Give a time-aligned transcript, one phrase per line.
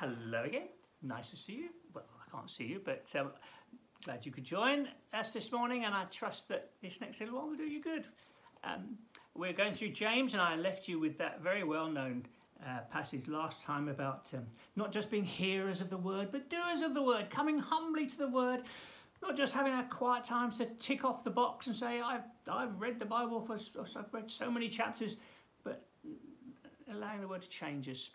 [0.00, 0.68] hello again.
[1.02, 1.68] Nice to see you.
[1.92, 3.32] Well, I can't see you, but um,
[4.02, 7.48] glad you could join us this morning, and I trust that this next little while
[7.48, 8.06] will do you good.
[8.64, 8.96] Um,
[9.34, 12.24] we're going through James, and I left you with that very well known
[12.66, 16.80] uh, passage last time about um, not just being hearers of the word, but doers
[16.80, 18.62] of the word, coming humbly to the word,
[19.20, 22.80] not just having our quiet times to tick off the box and say, I've, I've
[22.80, 23.58] read the Bible for,
[23.98, 25.16] I've read so many chapters,
[25.62, 25.84] but
[26.90, 28.08] allowing the word to change us.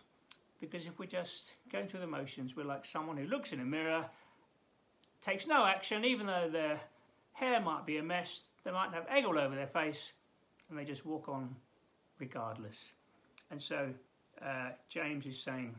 [0.60, 3.64] Because if we're just going through the motions, we're like someone who looks in a
[3.64, 4.06] mirror,
[5.20, 6.80] takes no action, even though their
[7.32, 10.12] hair might be a mess, they might have egg all over their face,
[10.68, 11.54] and they just walk on
[12.18, 12.90] regardless.
[13.50, 13.90] And so
[14.44, 15.74] uh, James is saying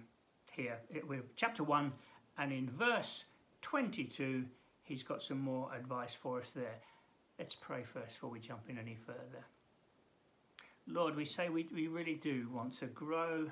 [0.51, 1.91] here, with chapter 1,
[2.37, 3.25] and in verse
[3.61, 4.45] 22,
[4.83, 6.75] he's got some more advice for us there.
[7.39, 9.45] Let's pray first before we jump in any further.
[10.87, 13.47] Lord, we say we, we really do want to grow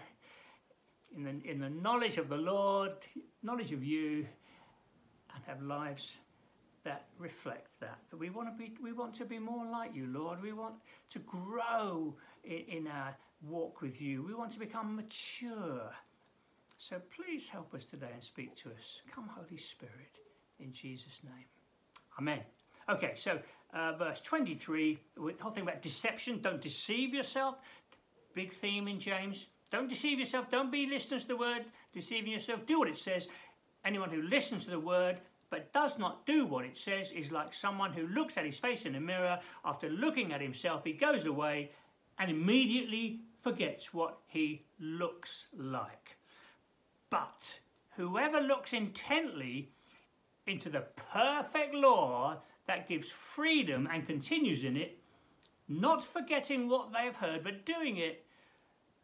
[1.16, 2.94] in the, in the knowledge of the Lord,
[3.44, 4.26] knowledge of you,
[5.34, 6.18] and have lives
[6.84, 7.98] that reflect that.
[8.12, 10.42] That we want to be, we want to be more like you, Lord.
[10.42, 10.76] We want
[11.10, 14.24] to grow in, in our walk with you.
[14.24, 15.92] We want to become mature.
[16.78, 19.02] So please help us today and speak to us.
[19.12, 20.20] Come, Holy Spirit,
[20.60, 21.46] in Jesus' name.
[22.20, 22.40] Amen.
[22.90, 23.40] Okay, so
[23.74, 26.40] uh, verse 23, the whole thing about deception.
[26.42, 27.56] Don't deceive yourself.
[28.34, 29.48] Big theme in James.
[29.72, 30.50] Don't deceive yourself.
[30.50, 32.66] Don't be listening to the word, deceiving yourself.
[32.66, 33.28] Do what it says.
[33.84, 35.18] Anyone who listens to the word
[35.50, 38.86] but does not do what it says is like someone who looks at his face
[38.86, 39.40] in a mirror.
[39.64, 41.72] After looking at himself, he goes away
[42.18, 46.18] and immediately forgets what he looks like.
[47.10, 47.60] But
[47.96, 49.70] whoever looks intently
[50.48, 55.00] into the perfect law that gives freedom and continues in it,
[55.68, 58.25] not forgetting what they've heard but doing it,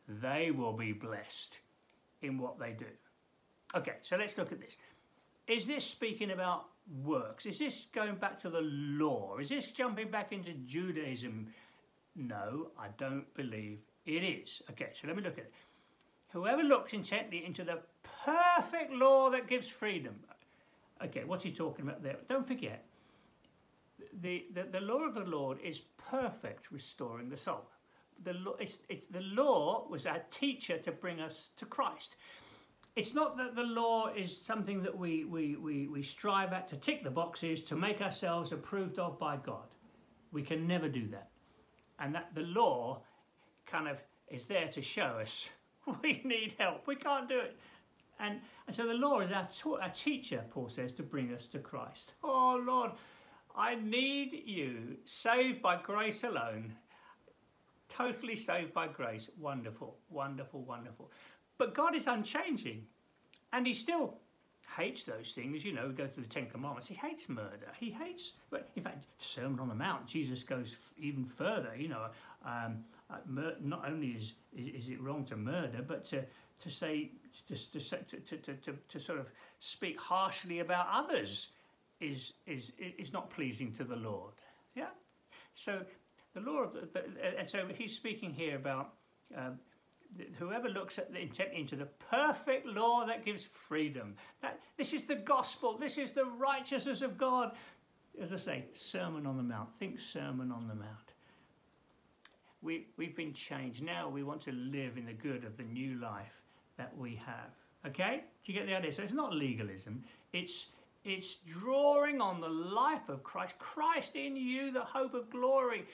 [0.07, 1.57] they will be blessed
[2.21, 2.85] in what they do.
[3.75, 4.77] Okay, so let's look at this.
[5.47, 6.65] Is this speaking about
[7.03, 7.45] works?
[7.45, 9.37] Is this going back to the law?
[9.37, 11.47] Is this jumping back into Judaism?
[12.15, 14.61] No, I don't believe it is.
[14.71, 15.53] Okay, so let me look at it.
[16.33, 17.79] Whoever looks intently into the
[18.25, 20.15] perfect law that gives freedom.
[21.03, 22.17] Okay, what's he talking about there?
[22.29, 22.85] Don't forget,
[24.21, 27.65] the, the, the law of the Lord is perfect, restoring the soul
[28.23, 32.15] the law, it's, it's, the law was our teacher to bring us to Christ.
[32.95, 36.77] It's not that the law is something that we, we, we, we strive at to
[36.77, 39.67] tick the boxes to make ourselves approved of by God.
[40.31, 41.29] We can never do that.
[41.99, 43.01] And that the law
[43.65, 43.97] kind of
[44.27, 45.49] is there to show us
[46.03, 46.87] we need help.
[46.87, 47.57] We can't do it.
[48.19, 49.47] And, and so the law is our,
[49.81, 52.13] our teacher, Paul says, to bring us to Christ.
[52.23, 52.91] Oh Lord,
[53.55, 56.73] I need you, saved by grace alone,
[57.95, 59.29] totally saved by grace.
[59.39, 61.11] Wonderful, wonderful, wonderful.
[61.57, 62.83] But God is unchanging.
[63.53, 64.15] And He still
[64.77, 65.63] hates those things.
[65.65, 66.87] You know, go through the Ten Commandments.
[66.87, 67.71] He hates murder.
[67.79, 71.75] He hates, but in fact, the Sermon on the Mount, Jesus goes even further.
[71.77, 72.05] You know,
[72.45, 73.17] um, uh,
[73.61, 76.23] not only is, is, is it wrong to murder, but to,
[76.59, 77.11] to say,
[77.47, 79.27] just to, to, to, to, to sort of
[79.59, 81.47] speak harshly about others
[81.99, 84.33] is, is, is not pleasing to the Lord.
[84.75, 84.87] Yeah?
[85.55, 85.81] So
[86.33, 86.89] the law of the,
[87.37, 88.93] and so he's speaking here about
[89.37, 89.59] um,
[90.37, 94.15] whoever looks at the intent into the perfect law that gives freedom.
[94.41, 95.77] That this is the gospel.
[95.77, 97.51] This is the righteousness of God.
[98.21, 99.69] As I say, Sermon on the Mount.
[99.79, 101.13] Think Sermon on the Mount.
[102.61, 103.81] We we've been changed.
[103.81, 106.41] Now we want to live in the good of the new life
[106.77, 107.51] that we have.
[107.87, 108.23] Okay?
[108.45, 108.91] Do you get the idea?
[108.93, 110.03] So it's not legalism.
[110.33, 110.67] It's
[111.03, 115.85] it's drawing on the life of Christ, Christ in you, the hope of glory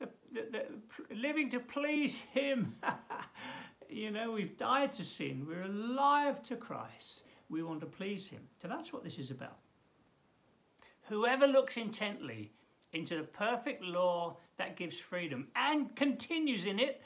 [0.00, 2.74] the, the, the, living to please Him.
[3.88, 7.22] you know, we've died to sin, we're alive to Christ.
[7.48, 8.42] We want to please Him.
[8.60, 9.58] So that's what this is about.
[11.08, 12.52] Whoever looks intently
[12.92, 17.02] into the perfect law that gives freedom and continues in it,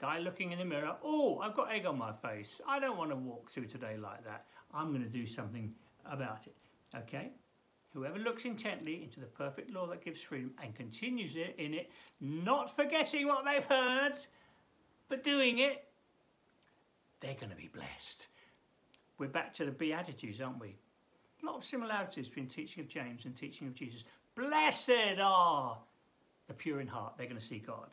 [0.00, 2.60] guy looking in the mirror, oh, I've got egg on my face.
[2.66, 4.46] I don't want to walk through today like that.
[4.74, 5.72] I'm going to do something
[6.10, 6.56] about it.
[6.96, 7.30] Okay?
[7.94, 11.90] Whoever looks intently into the perfect law that gives freedom and continues in it,
[12.20, 14.14] not forgetting what they've heard,
[15.08, 15.84] but doing it,
[17.20, 18.26] they're going to be blessed.
[19.18, 20.74] We're back to the Beatitudes, aren't we?
[21.42, 24.04] A lot of similarities between teaching of James and teaching of Jesus.
[24.36, 25.76] Blessed are
[26.48, 27.90] the pure in heart, they're going to see God.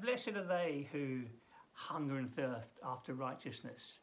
[0.00, 1.22] Blessed are they who
[1.72, 3.98] hunger and thirst after righteousness.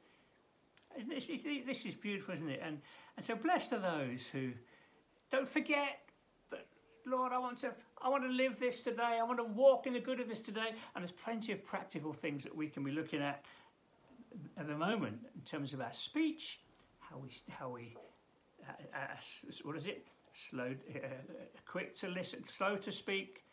[1.08, 2.62] This is, this is beautiful, isn't it?
[2.64, 2.80] And
[3.18, 4.52] and so blessed are those who
[5.32, 6.00] don't forget
[6.50, 6.66] but
[7.06, 9.18] Lord, I want to I want to live this today.
[9.20, 10.70] I want to walk in the good of this today.
[10.96, 13.44] And there's plenty of practical things that we can be looking at
[14.58, 16.60] at the moment in terms of our speech,
[17.00, 17.96] how we, how we,
[18.68, 20.06] uh, uh, what is it?
[20.34, 21.08] Slow, uh,
[21.66, 23.44] quick to listen, slow to speak,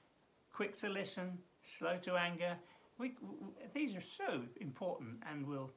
[0.53, 1.39] quick to listen,
[1.79, 2.57] slow to anger.
[2.99, 5.71] We, we, these are so important and will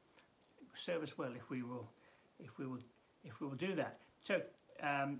[0.75, 1.87] serve us well if we will,
[2.39, 2.79] if we will,
[3.23, 3.99] if we will do that.
[4.25, 4.41] So,
[4.81, 5.19] um,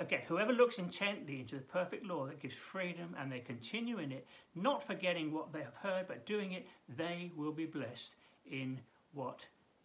[0.00, 4.12] okay, whoever looks intently into the perfect law that gives freedom and they continue in
[4.12, 6.66] it, not forgetting what they have heard but doing it,
[6.96, 8.14] they will be blessed
[8.50, 8.78] in
[9.12, 9.40] what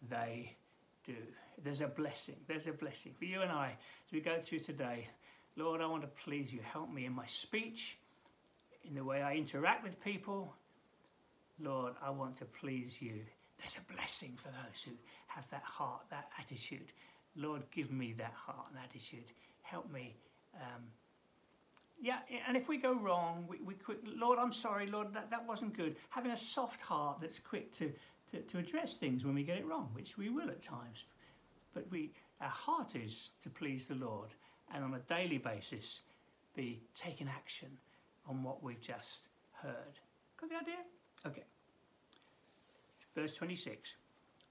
[0.08, 0.56] they
[1.06, 1.16] do.
[1.62, 2.36] There's a blessing.
[2.46, 3.76] There's a blessing for you and I
[4.06, 5.08] as we go through today.
[5.56, 6.60] Lord, I want to please you.
[6.62, 7.98] Help me in my speech,
[8.84, 10.54] in the way I interact with people.
[11.60, 13.22] Lord, I want to please you.
[13.58, 14.92] There's a blessing for those who
[15.26, 16.92] have that heart, that attitude.
[17.36, 19.24] Lord, give me that heart and attitude.
[19.62, 20.16] Help me.
[20.54, 20.82] Um,
[22.00, 25.46] yeah, and if we go wrong, we, we quick, Lord, I'm sorry, Lord, that, that
[25.46, 25.96] wasn't good.
[26.10, 27.92] Having a soft heart that's quick to,
[28.30, 31.04] to, to address things when we get it wrong, which we will at times.
[31.74, 34.30] But we, our heart is to please the Lord
[34.72, 36.00] and on a daily basis
[36.54, 37.68] be taking action
[38.28, 39.98] on what we've just heard.
[40.40, 40.84] Got the idea?
[41.26, 41.44] Okay.
[43.14, 43.94] Verse 26.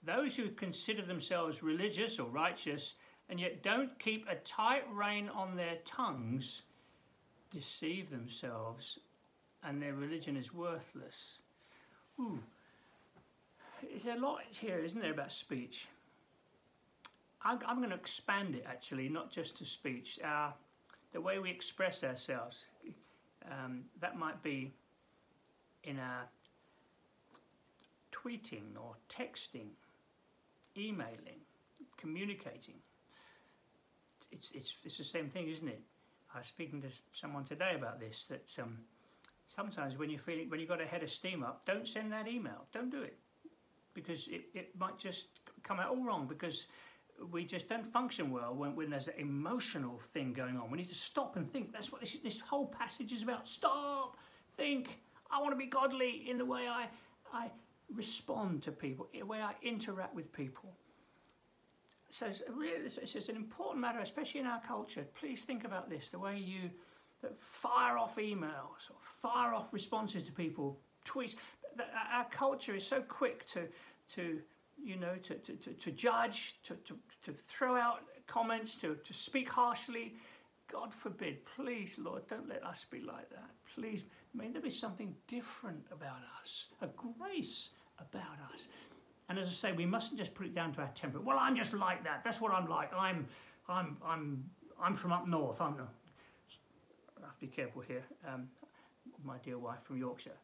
[0.06, 2.94] Those who consider themselves religious or righteous
[3.30, 6.62] and yet don't keep a tight rein on their tongues
[7.52, 9.00] deceive themselves
[9.64, 11.40] and their religion is worthless.
[12.20, 12.40] Ooh.
[13.82, 15.88] There's a lot here, isn't there, about speech?
[17.44, 20.20] I'm, going to expand it actually, not just to speech.
[20.24, 20.52] Uh,
[21.14, 22.66] the way we express ourselves.
[23.50, 24.74] Um, that might be
[25.84, 26.28] in a
[28.28, 29.70] tweeting or texting,
[30.78, 31.42] emailing,
[31.98, 32.76] communicating.
[34.32, 35.82] It's, it's, it's the same thing, isn't it?
[36.34, 38.78] I was speaking to someone today about this, that um,
[39.48, 42.28] sometimes when you feel when you've got a head of steam up, don't send that
[42.28, 42.66] email.
[42.74, 43.18] Don't do it.
[43.94, 45.28] Because it, it might just
[45.64, 46.68] come out all wrong because
[47.32, 50.70] we just don't function well when, when there's an emotional thing going on.
[50.70, 51.72] We need to stop and think.
[51.72, 53.48] That's what this, this whole passage is about.
[53.48, 54.18] Stop,
[54.58, 54.90] think.
[55.32, 56.88] I want to be godly in the way I,
[57.34, 57.50] I
[57.96, 60.74] respond to people, eh, the way I interact with people.
[62.10, 65.06] So it's, really, it's an important matter, especially in our culture.
[65.20, 66.70] Please think about this the way you
[67.40, 71.36] fire off emails or fire off responses to people, tweets.
[72.14, 73.68] Our culture is so quick to,
[74.16, 74.40] to
[74.84, 76.96] you know, to, to, to, to judge, to, to,
[77.26, 80.16] to throw out comments, to, to speak harshly.
[80.72, 83.50] God forbid, please, Lord, don't let us be like that.
[83.74, 84.04] Please,
[84.34, 87.70] may there be something different about us, a grace
[88.00, 88.68] about us.
[89.30, 91.20] And as I say, we mustn't just put it down to our temper.
[91.20, 92.24] Well, I'm just like that.
[92.24, 92.94] That's what I'm like.
[92.94, 93.28] I'm,
[93.68, 94.50] I'm, I'm,
[94.82, 95.60] I'm from up north.
[95.60, 95.76] I'm.
[95.76, 98.04] I have to be careful here.
[98.28, 98.48] Um,
[99.26, 100.38] my dear wife from Yorkshire.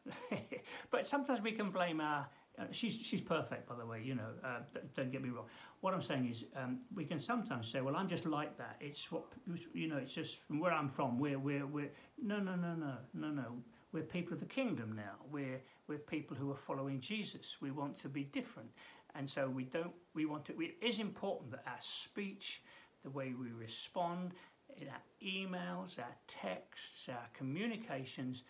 [0.90, 2.26] but sometimes we can blame our
[2.58, 4.00] uh, she's she's perfect, by the way.
[4.04, 4.60] You know, uh,
[4.94, 5.46] don't get me wrong.
[5.80, 9.10] What I'm saying is, um, we can sometimes say, "Well, I'm just like that." It's
[9.10, 9.24] what
[9.72, 9.96] you know.
[9.96, 11.18] It's just from where I'm from.
[11.18, 11.90] We're we're we're
[12.22, 13.56] no no no no no no.
[13.94, 15.14] We're people of the kingdom now.
[15.30, 17.56] We're we're people who are following Jesus.
[17.60, 18.68] We want to be different,
[19.14, 19.92] and so we don't.
[20.14, 20.60] We want to.
[20.60, 22.60] It is important that our speech,
[23.04, 24.32] the way we respond,
[24.76, 28.42] in our emails, our texts, our communications,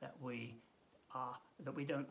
[0.00, 0.54] that we
[1.16, 2.08] are that we don't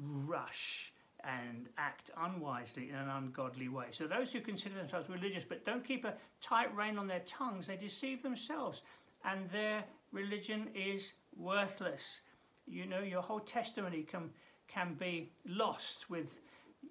[0.00, 0.90] rush
[1.22, 3.86] and act unwisely in an ungodly way.
[3.90, 7.66] So those who consider themselves religious but don't keep a tight rein on their tongues,
[7.66, 8.82] they deceive themselves
[9.24, 12.20] and their religion is worthless.
[12.66, 14.30] You know, your whole testimony can,
[14.68, 16.30] can be lost with,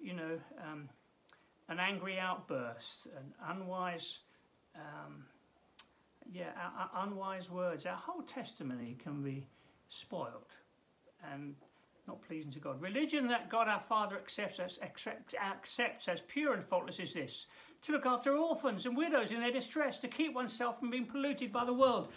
[0.00, 0.88] you know, um,
[1.68, 4.18] an angry outburst, an unwise,
[4.76, 5.24] um,
[6.32, 6.50] yeah,
[6.96, 7.86] unwise words.
[7.86, 9.46] Our whole testimony can be
[9.88, 10.52] spoiled.
[11.32, 11.54] And
[12.06, 12.80] not pleasing to God.
[12.80, 17.46] Religion that God our Father accepts as, accept, accepts as pure and faultless is this
[17.82, 21.52] to look after orphans and widows in their distress, to keep oneself from being polluted
[21.52, 22.08] by the world.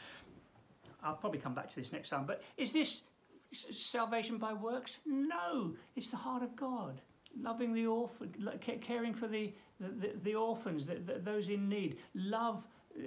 [1.03, 3.01] I'll probably come back to this next time, but is this
[3.71, 4.97] salvation by works?
[5.05, 7.01] No, it's the heart of God.
[7.39, 8.33] Loving the orphan,
[8.81, 11.97] caring for the, the, the orphans, the, the, those in need.
[12.15, 12.63] Love,
[12.97, 13.03] uh,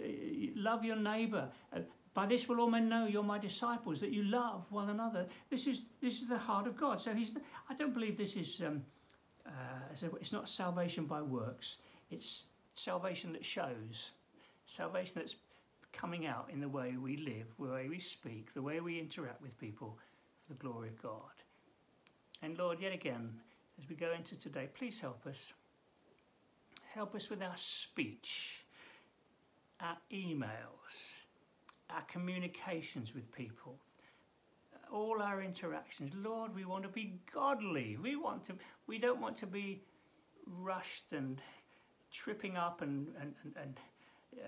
[0.54, 1.48] love your neighbour.
[1.74, 1.80] Uh,
[2.14, 5.26] by this will all men know you're my disciples, that you love one another.
[5.48, 7.00] This is this is the heart of God.
[7.00, 7.30] So he's.
[7.68, 8.60] I don't believe this is.
[8.64, 8.82] Um,
[9.46, 11.76] uh, it's not salvation by works.
[12.10, 12.44] It's
[12.74, 14.10] salvation that shows,
[14.66, 15.36] salvation that's
[15.92, 19.42] coming out in the way we live, the way we speak, the way we interact
[19.42, 19.98] with people,
[20.46, 21.42] for the glory of God.
[22.42, 23.30] And Lord, yet again,
[23.82, 25.52] as we go into today, please help us.
[26.94, 28.56] Help us with our speech,
[29.80, 31.20] our emails
[31.94, 33.76] our communications with people,
[34.92, 36.12] all our interactions.
[36.14, 37.96] Lord, we want to be godly.
[38.02, 38.54] We want to.
[38.86, 39.82] We don't want to be
[40.46, 41.40] rushed and
[42.12, 43.74] tripping up and, and, and, and
[44.36, 44.44] Uh,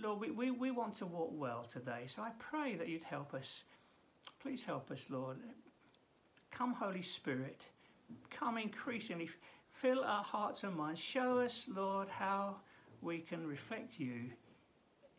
[0.00, 2.06] Lord, we, we, we want to walk well today.
[2.14, 3.62] So I pray that you'd help us.
[4.40, 5.36] Please help us, Lord.
[6.50, 7.60] Come, Holy Spirit.
[8.30, 9.30] Come increasingly.
[9.80, 11.00] Fill our hearts and minds.
[11.00, 12.56] Show us, Lord, how
[13.00, 14.30] we can reflect you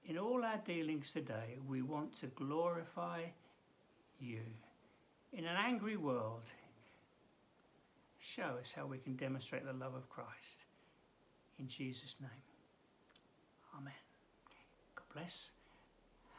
[0.05, 1.57] in all our dealings today.
[1.67, 3.21] We want to glorify
[4.19, 4.41] you.
[5.31, 6.43] In an angry world,
[8.35, 10.65] show us how we can demonstrate the love of Christ.
[11.57, 12.52] In Jesus' name.
[13.77, 13.93] Amen.
[14.95, 15.49] God bless.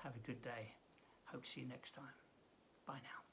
[0.03, 0.75] Have a good day.
[1.25, 2.15] Hope to see you next time.
[2.87, 3.24] Bye now.